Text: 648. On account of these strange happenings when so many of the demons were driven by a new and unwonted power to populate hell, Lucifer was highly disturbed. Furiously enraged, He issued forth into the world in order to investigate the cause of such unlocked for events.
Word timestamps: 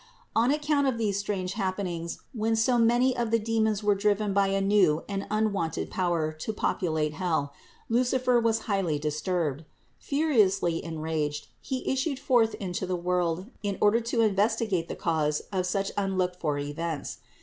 648. 0.33 0.43
On 0.43 0.51
account 0.79 0.87
of 0.91 0.97
these 0.97 1.19
strange 1.19 1.53
happenings 1.53 2.21
when 2.33 2.55
so 2.55 2.79
many 2.79 3.15
of 3.15 3.29
the 3.29 3.37
demons 3.37 3.83
were 3.83 3.93
driven 3.93 4.33
by 4.33 4.47
a 4.47 4.59
new 4.59 5.03
and 5.07 5.27
unwonted 5.29 5.91
power 5.91 6.31
to 6.33 6.51
populate 6.51 7.13
hell, 7.13 7.53
Lucifer 7.87 8.39
was 8.39 8.61
highly 8.61 8.97
disturbed. 8.97 9.63
Furiously 9.99 10.83
enraged, 10.83 11.49
He 11.61 11.87
issued 11.87 12.17
forth 12.17 12.55
into 12.55 12.87
the 12.87 12.95
world 12.95 13.51
in 13.61 13.77
order 13.79 13.99
to 13.99 14.21
investigate 14.21 14.87
the 14.87 14.95
cause 14.95 15.41
of 15.51 15.67
such 15.67 15.91
unlocked 15.95 16.37
for 16.39 16.57
events. 16.57 17.19